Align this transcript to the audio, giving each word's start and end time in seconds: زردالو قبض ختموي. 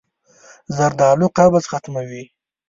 زردالو 0.75 1.27
قبض 1.37 1.63
ختموي. 1.71 2.23